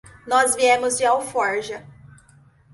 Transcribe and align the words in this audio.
Nós 0.25 0.55
viemos 0.55 0.97
de 0.97 1.05
Alforja. 1.05 1.85